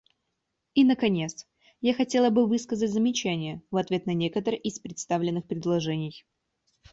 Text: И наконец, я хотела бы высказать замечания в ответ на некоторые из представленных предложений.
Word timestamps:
И 0.73 0.83
наконец, 0.83 1.45
я 1.79 1.93
хотела 1.93 2.31
бы 2.31 2.47
высказать 2.47 2.89
замечания 2.91 3.61
в 3.69 3.77
ответ 3.77 4.07
на 4.07 4.15
некоторые 4.15 4.59
из 4.59 4.79
представленных 4.79 5.45
предложений. 5.47 6.25